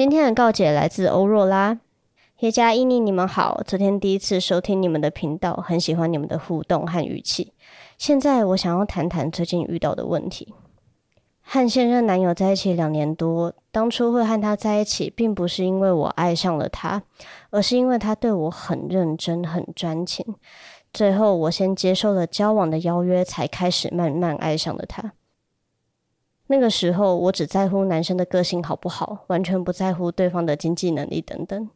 [0.00, 1.78] 今天的告解来自欧若拉，
[2.38, 3.60] 耶加伊尼，你们好。
[3.66, 7.52] 昨天第一次收听你们的频道，很喜欢你们的互动和语气。
[7.98, 10.54] 现在我想要谈谈最近遇到的问题。
[11.42, 17.02] 和现任男友在一起两年多，当初会和他在一起，并不是因为我爱上了他，
[17.50, 20.24] 而是因为他对我很认真、很专情。
[20.94, 25.12] 最后，我先接受了交往的邀约，才开始慢慢爱上了他。
[26.50, 31.70] 那个时候，我只在乎男生的个性好不好，完全不在乎对方的经济能力等等。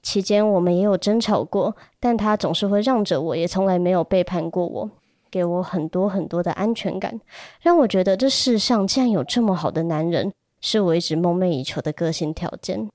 [0.00, 4.90] 期间，我们也有争吵过，但他总是会让着我，也从来没有背叛过我。
[5.28, 7.20] 给我很多很多的安全感，
[7.60, 12.88] 让我觉得这世上竟然有这么好的男人，是我一直梦寐以求的个性条件。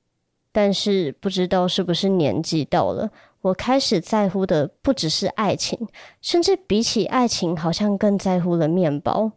[0.54, 5.88] 但是不知道是不是年纪到了，我开始在乎的不只是爱情，
[6.22, 9.34] 甚至比起爱情，好像更在乎了面包。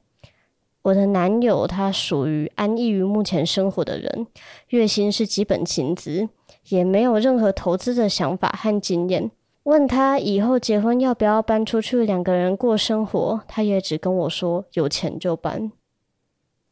[0.86, 4.28] 我的男友他属于安逸于目前生活的人，
[4.68, 6.28] 月薪是基本薪资，
[6.68, 9.28] 也没有任何投资的想法和经验。
[9.65, 15.73] 问他以后结婚要不要搬出去两个人过生活，他也只跟我说有钱就搬。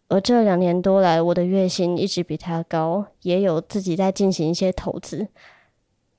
[0.07, 5.27] 而这两年多来，我的月薪一直比他高，也有自己在进行一些投资。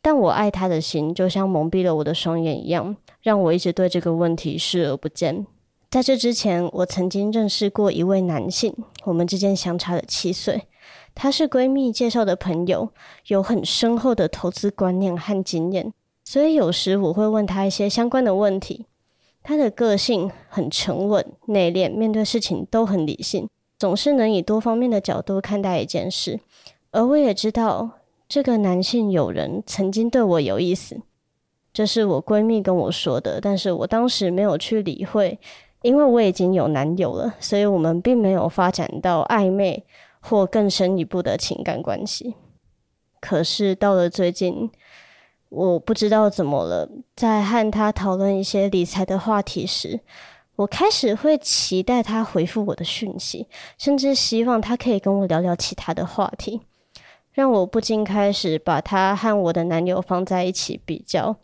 [0.02, 5.48] 但我爱他的心就像蒙蔽了我的双眼一样，让我一直对这个问题视而不见。
[5.96, 10.64] 在这之前，我曾经认识过一位男性，我们之间相差了七岁。
[11.14, 12.90] 他是闺蜜介绍的朋友，
[13.28, 15.94] 有很深厚的投资观念和经验。
[16.26, 18.88] 所以有时我会问他一些相关的问题。
[19.42, 23.48] 他的个性很沉稳、内敛，面对事情都很理性，
[23.80, 26.42] 总是能以多方面的角度看待一件事。
[26.92, 27.92] 而我也知道
[28.28, 31.00] 这个男性友人曾经对我有意思，
[31.72, 35.40] 这是我闺蜜跟我说的，但是我当时没有去理会，
[35.86, 39.86] 因为我已经有男友了，所以我们并没有发展到暧昧
[40.20, 42.36] 或更深一步的情感关系。
[43.20, 44.72] 可是到了最近。
[45.50, 50.02] 我不知道怎么了，在和他讨论一些理财的话题时，
[50.58, 56.60] 我开始会期待他回复我的讯息，甚至希望他可以跟我聊聊其他的话题，
[57.32, 61.38] 让我不禁开始把他和我的男友放在一起比较。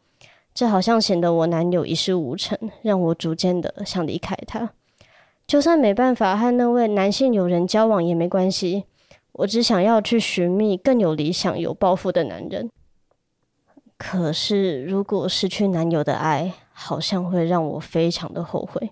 [0.54, 4.72] 这好像显得我男友一事无成，让我逐渐的想离开他。
[5.48, 8.86] 就算没办法和那位男性友人交往也没关系，
[9.34, 12.70] 我只想要去寻觅更有理想、有抱负的男人。
[13.98, 18.92] 可是，如果失去男友的爱，好像会让我非常的后悔。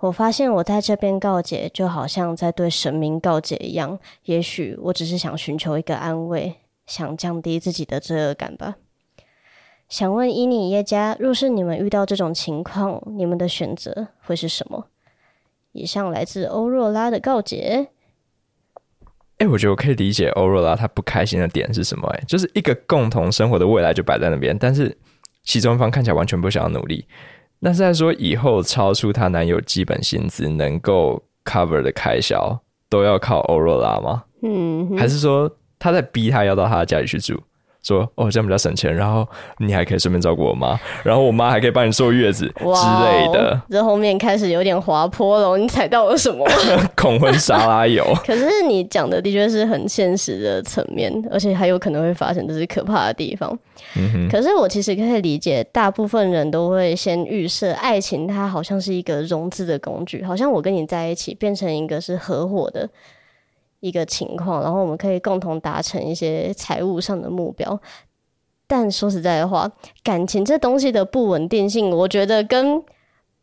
[0.00, 3.98] 我发现我在这边告解，就好像在对神明告解一样。
[4.24, 6.54] 也许我只是想寻求一个安慰，
[6.86, 8.76] 想降低自己的罪恶感吧。
[9.88, 14.86] 想问伊尼耶加，若是你们遇到这种情况，你们的选择会是什么？
[15.72, 17.88] 以上来自欧若拉的告解。
[19.38, 22.06] 哎，我觉得我可以理解欧若拉她不开心的点是什么？
[22.08, 24.94] 哎，就是一个共同生活的未来就摆在那边，但是
[25.42, 27.06] 其中一方看起来完全不想要努力。
[27.60, 32.60] 那是在说以后超出她男友基本薪资能够 cover 的开销
[32.90, 34.24] 都要靠欧若拉吗？
[34.42, 37.40] 嗯，还是说他在逼她要到他的家里去住？
[37.82, 39.26] 说哦，这样比较省钱，然后
[39.58, 43.60] 你还可以顺便照顾我妈，然后我妈还可以帮你坐月子之类的。
[43.70, 46.44] 这后面开始有点滑坡了，你踩到了什么？
[46.96, 48.04] 恐婚沙拉油。
[48.26, 53.58] 可是你讲的的确是很现实的层面，而且还有可能会发生，这是可怕的地方。
[54.30, 62.88] 可是我其实可以理解，大部分人都会先预设爱情，它好像是一个融资的工具，好像我跟你在一起变成一个是合伙的。
[63.80, 67.80] 一个情况，然后我们可以共同达成一些财务上的目标。
[68.66, 69.70] 但说实在的话，
[70.02, 72.82] 感情这东西的不稳定性，我觉得跟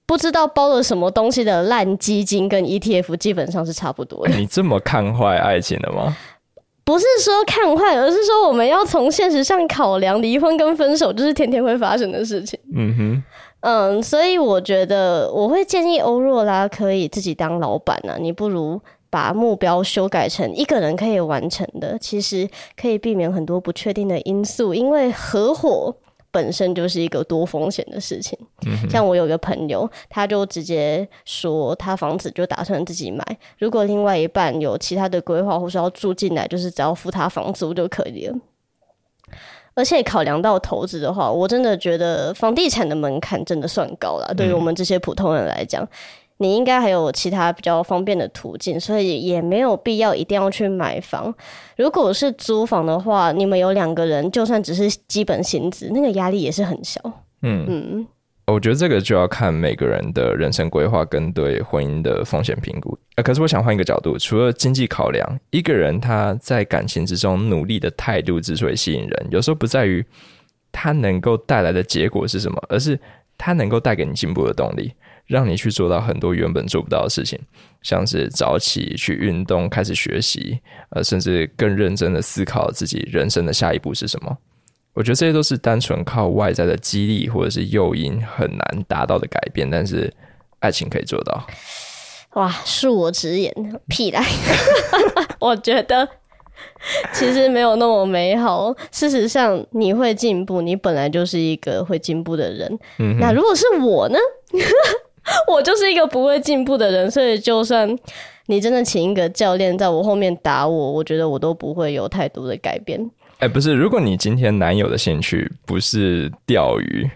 [0.06, 4.36] 不知道包了什么东西的烂基金跟 ETF 基本上是差不多的。
[4.36, 6.16] 你这么看坏爱情的吗？
[6.86, 12.60] 不是说看坏，而是说我们要从现实上考量，离婚跟分手就是天天会发生的事情。
[12.76, 13.24] 嗯哼，
[13.62, 18.80] 嗯，所以我觉得我会建议欧若拉可以自己当老板啊，你不如。
[19.16, 22.46] 把目标修改成一个人可以完成的，其实
[22.76, 24.74] 可以避免很多不确定的因素。
[24.74, 25.96] 因为合伙
[26.32, 28.38] 本身就是一个多风险的事情。
[28.90, 33.24] 像我有个朋友，他就直接说，他房子就打算自己买，
[33.58, 38.36] 如果另外一半有其他的规划或是要住进来，就是只要付他房租就可以了。
[39.76, 45.88] 而且考量到投资的话，我真的觉得房地产的门槛真的算高了，对于我们这些普通人来讲。
[46.38, 51.34] 你应该还有其他比较方便的途径，所以也没有必要一定要去买房。
[51.78, 57.00] 如果是租房的话，你们有两个人，就算只是基本薪资，那个压力也是很小。
[57.42, 58.08] 嗯嗯，
[58.48, 62.98] 我觉得这个就要看每个人的人生规划跟对婚姻的风险评估。
[63.16, 70.04] 呃，可是我想换一个角度，除了经济考量，一个人他在感情之中努力的态度之所以吸引人，有时候不在于
[70.72, 73.00] 他能够带来的结果是什么，而是
[73.38, 74.94] 它能够带给你进步的动力，
[75.26, 77.40] 让你去做到很多原本做不到的事情，
[77.82, 80.60] 像是早起去运动、开始学习，
[80.90, 84.38] 呃，甚至更认真的思考自己人生的下一步是什么。
[84.94, 90.14] 我觉得这些都是单纯靠外在的激励或者是诱因很难达到的改变，但是
[90.60, 91.46] 爱情可以做到。
[92.36, 93.54] 哇，恕我直言，
[93.88, 94.26] 屁来！
[95.40, 96.08] 我觉得
[97.14, 98.74] 其实没有那么美好。
[98.92, 102.80] 事实上，你会进步，你本来就是一个会进步的人。
[103.20, 104.18] 那如果是我呢？
[105.48, 107.90] 我就是一个不会进步的人，所以就算
[108.46, 113.10] 你真的请一个教练在我后面打我，我觉得我都不会有太多的改变。
[113.40, 117.10] 哎，不是，如果你今天男友的兴趣不是钓鱼，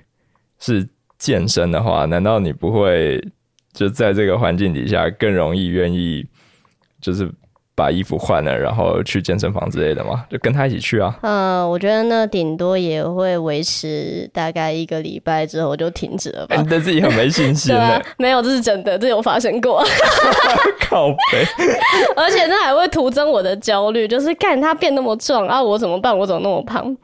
[0.59, 0.89] 是
[1.19, 3.23] 健身的话，难道你不会
[3.73, 6.25] 就在这个环境底下更容易愿意，
[6.99, 7.29] 就是？
[7.79, 11.15] 把衣服换了，然后去健身房之类的嘛，就跟他一起去啊。
[11.21, 16.57] 嗯，我觉得那顶多也会维持大概一个礼拜之后就停止了吧。
[16.57, 19.81] 你对自己很没信心 的，没有，这是真的，这有发生过。
[20.89, 21.45] 靠背，
[22.17, 26.17] 而且那还会徒增我的焦虑，就是看他变那么壮啊，我怎么办？
[26.17, 26.95] 我怎么那么胖？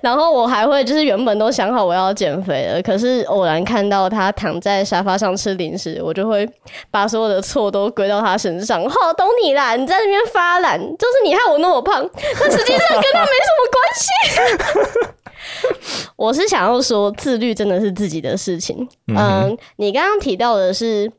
[0.00, 6.48] 然后我还会就是原本都想好我要减肥了，可是偶然看到他躺在沙发上吃零食，我就会
[6.90, 8.80] 把所有的错都归到他身上。
[8.88, 10.13] 好，懂你啦，你在那边。
[10.32, 12.02] 发懒，就是你害我那么胖，
[12.40, 15.14] 但实际上跟他没什么关系。
[16.16, 18.88] 我是想要说，自律真的是自己的事情。
[19.08, 21.10] 嗯，你刚刚提到的是，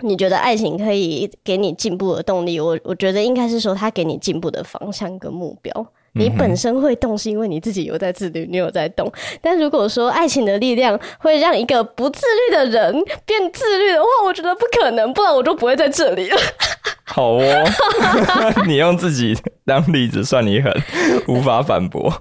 [0.00, 2.60] 你觉得爱情可以给你进步的动力。
[2.60, 5.72] 我我觉得应该是说，他给你进步的方向跟目标。
[6.14, 9.12] 你本身会动，是因为你自己有在自律，你有在动。
[9.40, 12.92] 但如果说爱情的力量会让一个不自律的人
[13.24, 16.36] 变自律的话，我觉得不可能，不然我就不会在这里了。
[17.08, 17.64] 好哦，
[18.68, 20.72] 你用自己当例子，算你狠，
[21.26, 22.12] 无法反驳。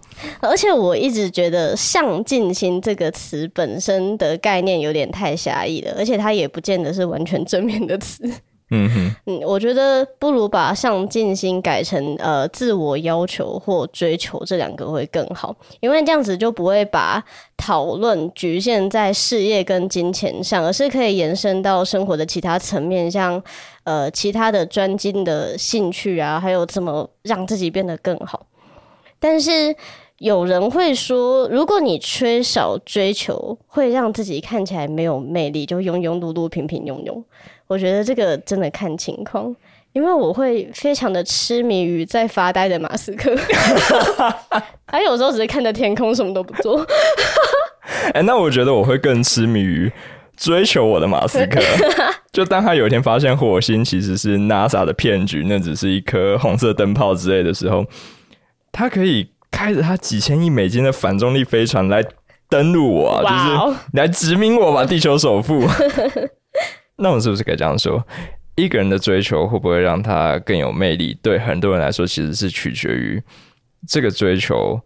[0.42, 8.24] 而且我一直觉得“上进心”这个词本身的概念有点太狭义了，而且它也不见得是完全正面的词。
[8.70, 17.24] 嗯哼，嗯，我觉得不如把上进心改成呃自我要求或追求这两个会更好，因为这样子就不会把
[17.56, 23.42] 讨论局限在事业跟金钱上，而是可以延伸到生活的其他层面，像
[23.86, 28.46] 呃其他的专精的兴趣啊，还有怎么让自己变得更好。
[29.20, 29.74] 但是
[30.20, 37.24] 有人会说，如果你缺少追求，会让自己看起来没有魅力，就庸庸碌碌、平平庸庸。
[37.68, 39.56] 我觉得这个真的看情况，
[39.94, 43.36] 因为我会非常的痴迷于在发呆的马斯克，
[44.88, 46.84] 他有时候只是看着天空，什么都不做。
[48.14, 49.92] 哎，那我觉得我会更痴迷于
[50.36, 51.60] 追求我的马斯克。
[52.34, 57.86] 就当他有一天发现火星其实是 NASA 的骗局，那只是一颗红色灯泡之类的时候，
[58.72, 62.04] 他可以开着他几千亿美金的反重力飞船来
[62.50, 65.68] 登陆我，啊，就是来殖民我吧，地球首富。
[66.98, 68.06] 那我们是不是可以这样说？
[68.56, 71.18] 一个人的追求会不会让他更有魅力？
[71.22, 73.22] 对很多人来说，其实是取决于
[73.88, 74.80] 这个追求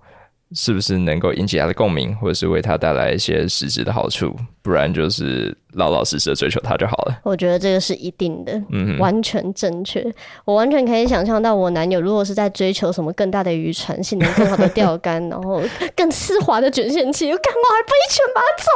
[0.54, 4.36] 是不是能够引起他的共鸣，或者是为他带来一些实质的好处。
[4.62, 7.20] 不然就是老老实实的追求他就好了。
[7.24, 10.06] 我觉得这个是一定的，嗯，完全正确。
[10.46, 15.62] 我完全可以想象到，我男友如果是在追求什么更大的渔船、性能更好的钓竿，然后
[15.96, 18.70] 更丝滑的卷线器，我干嘛还不一拳把他揍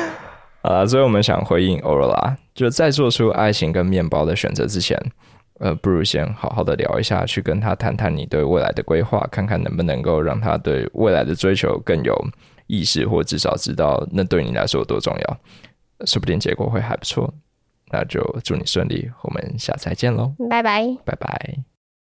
[0.00, 0.10] 烂？
[0.62, 4.98] 好了，所以我们想回应欧若拉，就在做出爱情跟面包的选择之前，
[5.60, 12.18] 呃，不如先好好的聊一下，去跟他谈谈你对未来的规划，看看能不能够让他对未来的追求更有
[12.66, 15.40] 意识，或至少知道那对你来说有多重要，
[16.06, 17.32] 说不定结果会还不错。
[17.92, 21.69] 那就祝你顺利，我们下次再见喽，拜拜，拜拜。